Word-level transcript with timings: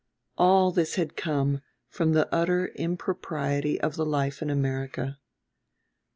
All 0.35 0.71
this 0.71 0.95
had 0.95 1.15
come 1.15 1.61
from 1.87 2.13
the 2.13 2.27
utter 2.33 2.69
impropriety 2.69 3.79
of 3.79 3.97
the 3.97 4.03
life 4.07 4.41
in 4.41 4.49
America. 4.49 5.19